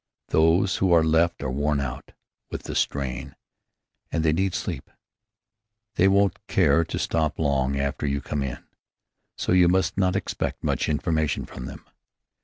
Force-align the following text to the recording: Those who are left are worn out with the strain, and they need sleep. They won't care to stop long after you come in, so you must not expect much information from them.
Those 0.29 0.77
who 0.77 0.91
are 0.93 1.03
left 1.03 1.43
are 1.43 1.51
worn 1.51 1.79
out 1.79 2.13
with 2.49 2.63
the 2.63 2.73
strain, 2.73 3.35
and 4.11 4.25
they 4.25 4.33
need 4.33 4.55
sleep. 4.55 4.89
They 5.93 6.07
won't 6.07 6.43
care 6.47 6.83
to 6.83 6.97
stop 6.97 7.37
long 7.37 7.79
after 7.79 8.07
you 8.07 8.19
come 8.19 8.41
in, 8.41 8.63
so 9.37 9.51
you 9.51 9.67
must 9.67 9.99
not 9.99 10.15
expect 10.15 10.63
much 10.63 10.89
information 10.89 11.45
from 11.45 11.67
them. 11.67 11.87